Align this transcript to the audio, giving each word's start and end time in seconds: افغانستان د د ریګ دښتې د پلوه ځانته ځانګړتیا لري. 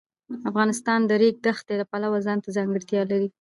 افغانستان 0.49 0.99
د 1.03 1.07
د 1.09 1.11
ریګ 1.21 1.35
دښتې 1.45 1.73
د 1.77 1.81
پلوه 1.91 2.19
ځانته 2.27 2.49
ځانګړتیا 2.57 3.01
لري. 3.11 3.27